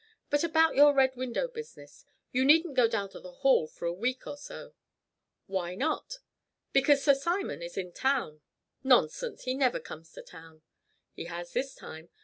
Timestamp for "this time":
11.53-12.09